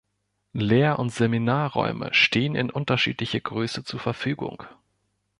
Lehr- 0.53 0.97
und 0.97 1.11
Seminarräume 1.11 2.11
stehen 2.11 2.55
in 2.55 2.71
unterschiedlicher 2.71 3.39
Größe 3.39 3.83
zur 3.83 3.99
Verfügung. 3.99 4.63